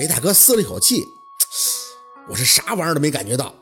[0.00, 1.06] 雷大哥嘶了一口气，
[2.26, 3.54] 我是啥玩意儿都没感觉到，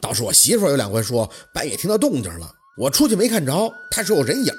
[0.00, 4.54] 倒是我媳妇有两回说半夜听到动静了，我出去没看着，她说有人影，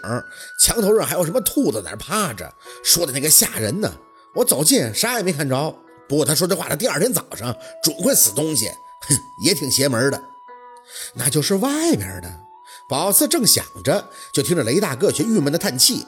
[0.62, 3.92] 墙头上还有什么兔子在那趴着，说的那个吓人呢。
[4.36, 5.76] 我走近啥也没看着，
[6.08, 10.24] 不过她说这话的第二天早上准会死东西，哼，也挺邪门的。
[11.16, 12.32] 那就是外边的。
[12.88, 16.06] 宝四正想着，就听着雷大哥却郁闷的叹气。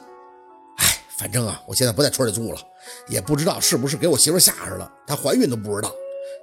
[1.17, 2.59] 反正啊，我现在不在村里住了，
[3.07, 5.91] 也不知道是不是给我媳妇吓着了，她怀孕都不知道。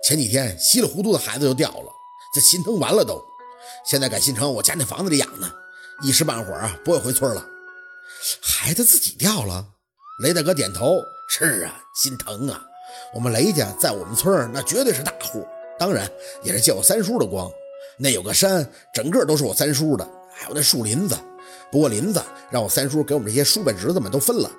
[0.02, 1.92] 前几天稀里糊涂的孩子就掉了，
[2.34, 3.22] 这心疼完了都。
[3.86, 5.50] 现在改新城我家那房子里养呢，
[6.02, 7.44] 一时半会儿啊不会回村了。
[8.40, 9.66] 孩子自己掉了？
[10.22, 11.02] 雷大哥点头。
[11.28, 12.62] 是啊，心疼啊。
[13.14, 15.46] 我们雷家在我们村那绝对是大户，
[15.78, 16.10] 当然
[16.42, 17.50] 也是借我三叔的光。
[17.98, 20.06] 那有个山，整个都是我三叔的。
[20.34, 21.16] 还有那树林子，
[21.70, 24.50] 不过林子让我三叔给我们这些叔伯侄子们都分了，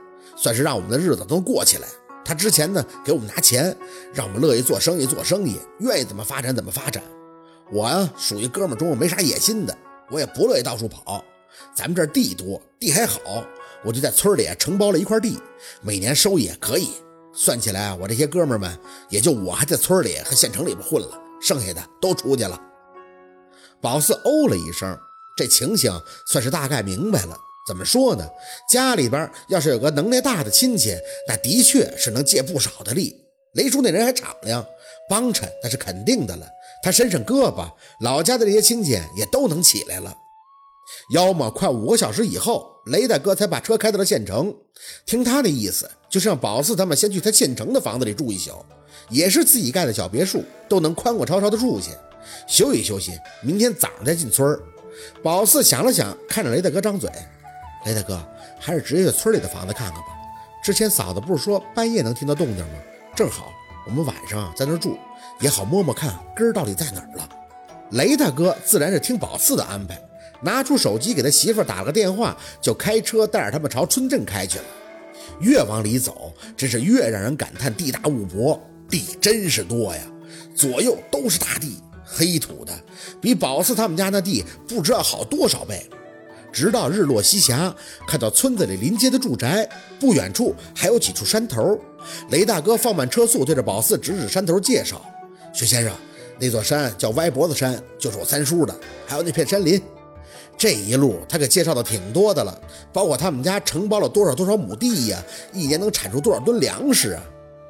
[0.44, 1.88] 算是让我们的日子都过起来。
[2.26, 3.76] 他之前呢给我们拿钱，
[4.14, 7.02] 让我们乐意做生意做生意，愿意怎么发展怎么发展。
[7.72, 9.78] 我呀属于哥们中没啥野心的，
[10.10, 11.24] 我也不乐意到处跑。
[11.74, 13.20] 咱们这地多，地还好，
[13.86, 15.40] 我就在村里承包了一块地，
[15.82, 16.90] 每年收益也可以。
[17.34, 18.78] 算起来啊，我这些哥们们
[19.10, 22.60] 也就我还在村里和县城里边混了，剩下的都出去了。
[23.80, 25.00] 宝四哦了一声。
[25.36, 25.92] 这情形
[26.28, 27.36] 算是大概明白了。
[27.66, 28.30] 怎么说呢？
[28.70, 30.96] 家里边要是有个能耐大的亲戚，
[31.28, 33.16] 那的确是能借不少的力。
[33.54, 34.66] 雷叔那人还敞亮，
[35.10, 36.48] 帮衬那是肯定的了。
[36.84, 40.14] 他伸伸胳膊，老家的这些亲戚也都能起来了。
[41.14, 44.54] 要么快五个小时以后，雷大哥才把车开到了县城。
[45.06, 48.54] 听他的意思，就是让宝四他们先去他县城的房子里住一宿，
[49.10, 51.92] 也是自己盖的小别墅，都能宽阔超超的住下，
[52.48, 54.60] 休息休息，明天早上再进村。
[55.24, 57.10] 宝四想了想，看着雷大哥张嘴
[57.86, 58.22] ：“雷大哥，
[58.60, 60.08] 还是直接去村里的房子看看吧。
[60.64, 62.80] 之前嫂子不是说半夜能听到动静吗？
[63.16, 63.52] 正好
[63.86, 64.98] 我们晚上在那住，
[65.40, 67.30] 也好摸摸看根儿到底在哪儿了。”
[67.92, 70.02] 雷大哥自然是听宝四的安排，
[70.42, 74.66] 拿出手机给他媳妇打了个电话，就开车带着他们朝村镇开去了。
[75.40, 80.02] 越往里走，真是越让人感叹地大物博，地真是多呀，
[80.56, 81.78] 左右都是大地。
[82.06, 82.74] 黑土的，
[83.20, 85.90] 比宝四他们家那地不知道好多少倍。
[86.54, 87.76] 直到日落西霞，
[88.08, 89.68] 看到村子里临街的住宅，
[90.00, 91.78] 不远处还有几处山头。
[92.30, 95.04] 雷大哥放慢车速，对着宝四指指山头，介绍
[95.52, 95.92] ：“薛先生，
[96.40, 98.76] 那座山叫歪脖子山，就是我三叔的。
[99.08, 99.82] 还有那片山林，
[100.56, 102.62] 这一路他可介绍的挺多的了，
[102.94, 105.18] 包括他们家承包了多少多少亩地呀，
[105.52, 107.24] 一年能产出多少吨粮食啊！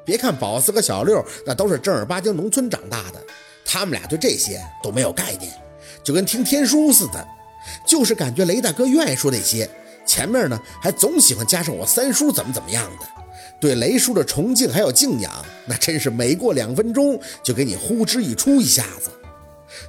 [0.04, 3.20] 别看宝四和小六那都是正儿八经农村长大的。”
[3.66, 5.50] 他们俩对这些都没有概念，
[6.02, 7.26] 就跟听天书似的，
[7.86, 9.68] 就是感觉雷大哥愿意说这些，
[10.06, 13.06] 前面呢还总喜欢加上我三叔怎么怎么样的，
[13.60, 15.32] 对雷叔的崇敬还有敬仰，
[15.66, 19.10] 那真是每过两分钟就给你呼之欲出一下子。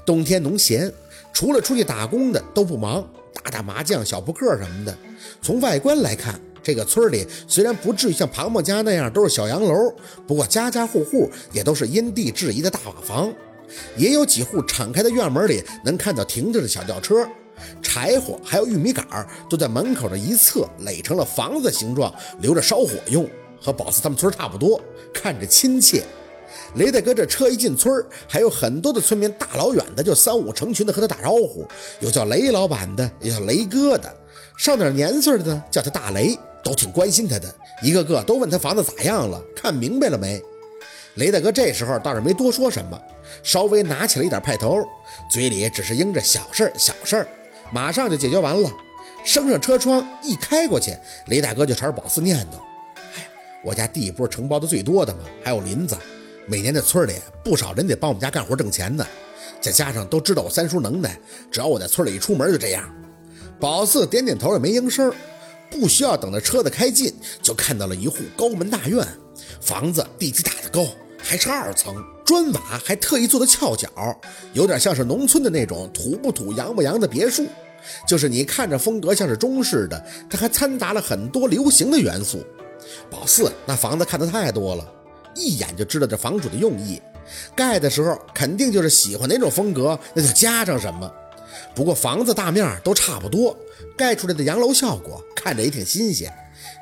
[0.06, 0.92] 冬天农闲，
[1.34, 4.98] 除了出去打工的都不忙，打打麻将、小扑克什么的。
[5.42, 9.94] 从外观来看，这个村里虽然不至于像庞庞家那样都是小洋楼，
[10.26, 13.32] 不过家家户户也都是因地制宜的大瓦房。
[13.98, 17.28] 也有几户敞开的院门里能看到停着的小轿车，
[17.82, 19.06] 柴火还有玉米杆
[19.50, 23.28] 都在门口的一侧垒成了房子形状，留着烧火用，
[23.62, 24.80] 和宝四他们村差不多，
[25.14, 26.04] 看着亲切。
[26.76, 31.66] 雷大哥这车一进村，还有很多的村民大老远的就三五成群的和他打招呼，
[32.00, 34.14] 有叫雷老板的，也叫雷哥的，
[34.58, 40.42] 上点年岁的呢叫他大雷，都挺关心他的，一个个都问他房子咋样了，看明白了没。
[41.16, 43.02] 雷大哥这时候倒是没多说什么，
[43.42, 44.84] 稍微拿起了一点派头，
[45.32, 47.28] 嘴里只是应着小事儿小事儿，
[47.72, 48.72] 马上就解决完了。
[49.24, 50.96] 升上车窗一开过去，
[51.28, 52.58] 雷大哥就朝着宝四念叨
[53.18, 53.28] ：“哎，
[53.64, 55.22] 我家地不是承包的最多的吗？
[55.44, 55.98] 还有林子，
[56.46, 59.06] 每年在村里不少人得帮我们家干活挣钱呢。
[59.60, 62.88] 再加上都知道我三叔能耐，只要我在村里一出门就这样。”
[63.60, 65.12] 宝四点点头也没应声，
[65.72, 67.12] 不需要等着车子开近，
[67.42, 69.04] 就看到了一户高门大院，
[69.60, 70.86] 房子地基打得高。
[71.18, 71.96] 还是二层
[72.26, 73.88] 砖瓦，还特意做的翘角，
[74.54, 77.46] 有点像是农村的那种土不土、洋不洋的别墅。
[78.08, 82.44] 就是你看着风格像是中式的，它还掺杂了很多流行的元素。
[83.12, 84.92] 宝四那房子看的太多了，
[85.36, 87.00] 一眼就知道这房主的用意。
[87.56, 91.12] 盖的时候肯定就是喜欢哪种风格，那就加上什么。
[91.76, 93.56] 不过房子大面都差不多，
[93.96, 96.34] 盖出来的洋楼效果看着也挺新鲜，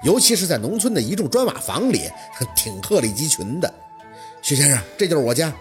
[0.03, 2.09] 尤其是在农村的一幢砖瓦房里，
[2.55, 3.73] 挺鹤立鸡群的。
[4.43, 5.53] 徐先生，这就是我家。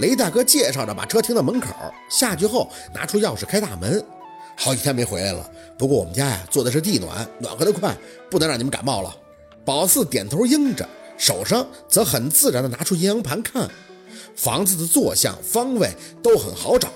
[0.00, 1.68] 雷大哥介绍着，把车停到门口，
[2.10, 4.04] 下去后拿出钥匙开大门。
[4.56, 5.48] 好几天没回来了，
[5.78, 7.96] 不过我们家呀做的是地暖，暖和的快，
[8.28, 9.16] 不能让你们感冒了。
[9.64, 10.86] 宝四点头应着，
[11.16, 13.70] 手上则很自然地拿出阴阳盘看。
[14.34, 16.88] 房子的坐向、方位都很好找，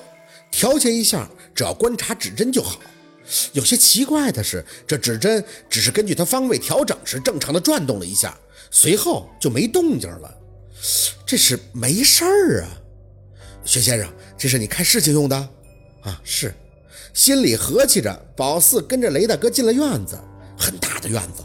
[0.51, 2.81] 调节一下，只要观察指针就好。
[3.53, 8.37] 有些奇怪的是，这指针只是根据它方位调整时正常的转动了一下，
[8.73, 10.39] 随后就没动静了。
[11.25, 12.69] 这是没事儿啊，
[13.65, 15.37] 薛先生，这是你看事情用的
[16.03, 16.21] 啊？
[16.25, 16.53] 是。
[17.15, 20.19] 心里和气着，宝四跟着雷大哥进了院子，
[20.59, 21.43] 很大的院子，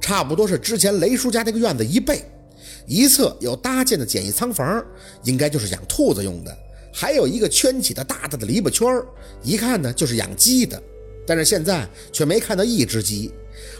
[0.00, 2.24] 差不多是之前雷叔家那个院子一倍。
[2.86, 4.82] 一侧有搭建的简易仓房，
[5.24, 6.56] 应该就是养兔子用的，
[6.92, 9.04] 还有一个圈起的大大的篱笆圈儿
[9.42, 10.80] 一看呢就是养鸡的。
[11.26, 13.30] 但是现在却没看到一只鸡，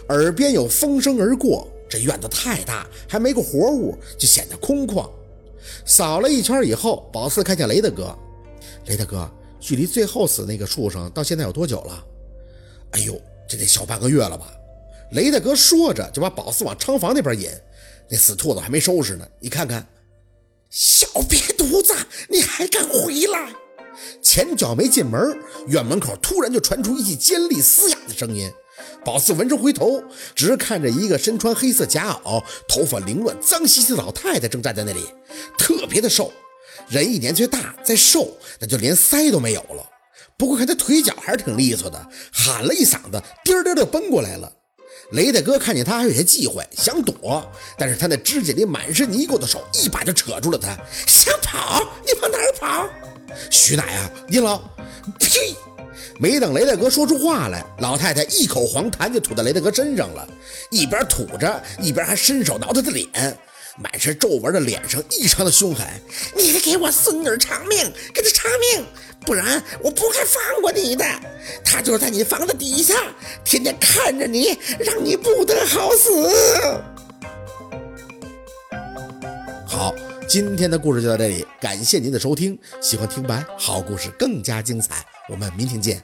[0.09, 1.67] 耳边有风声而过。
[1.89, 5.09] 这院子太大，还没个活物，就显得空旷。
[5.85, 8.15] 扫了一圈以后，宝四看见雷大哥，
[8.85, 9.29] 雷大哥。
[9.59, 12.01] 距离最后死那个畜生到现在有多久了？
[12.91, 14.53] 哎呦，这得小半个月了吧？
[15.11, 17.49] 雷大哥说着就把宝四往仓房那边引，
[18.09, 19.27] 那死兔子还没收拾呢。
[19.41, 19.85] 你看看，
[20.69, 21.93] 小瘪犊子，
[22.29, 23.53] 你还敢回来？
[24.21, 25.37] 前脚没进门，
[25.67, 28.49] 院门口突然就传出一记尖利嘶哑的声音。
[29.03, 30.03] 宝四闻声回头，
[30.35, 35.05] 直看着一个身穿黑色夹袄、头发凌乱、脏兮兮的老太太正站在那里，
[35.57, 36.31] 特别的瘦。
[36.87, 39.85] 人一年岁大，再瘦，那就连腮都没有了。
[40.37, 44.51] 不过看他腿脚还是挺利索的，喊了一嗓子，颠颠的奔过来了。
[45.11, 47.43] 雷大哥看见他还有些忌讳，想躲，
[47.77, 50.77] 但是他那指甲里满是泥垢的手一把就扯住了他。
[51.07, 51.83] 想跑？
[52.05, 52.89] 你往哪儿跑？
[53.49, 54.61] 徐奶啊，你老……
[55.19, 55.55] 呸！
[56.19, 60.27] 没等雷大哥说出话来，老太太一口黄痰就吐在雷大哥身上了，
[60.71, 63.07] 一边吐着，一边还伸手挠他的脸。
[63.81, 65.87] 满是皱纹的脸上异常的凶狠，
[66.35, 68.85] 你得给我孙女偿命，给她偿命，
[69.25, 71.05] 不然我不会放过你的。
[71.63, 72.93] 他就是在你房子底下，
[73.45, 76.11] 天天看着你，让你不得好死。
[80.29, 82.55] 今天的故事就到这里，感谢您的收听。
[82.79, 85.99] 喜欢听白好故事更加精彩，我们明天见。